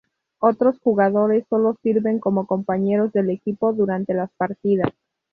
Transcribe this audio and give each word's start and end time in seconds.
Otros 0.39 0.79
jugadores 0.79 1.45
sólo 1.47 1.77
sirven 1.83 2.17
como 2.17 2.47
compañeros 2.47 3.13
de 3.13 3.31
equipo 3.31 3.71
durante 3.71 4.15
las 4.15 4.31
partidas. 4.35 4.91